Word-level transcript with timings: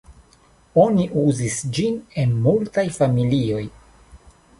Oni 0.83 1.03
uzis 1.23 1.57
ĝin 1.79 1.99
en 2.23 2.33
multaj 2.47 2.87
familioj. 2.97 3.61